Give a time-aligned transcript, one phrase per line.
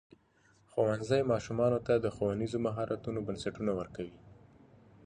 [0.71, 4.17] ښوونځی ماشومانو ته د ښوونیزو مهارتونو بنسټونه ورکوي.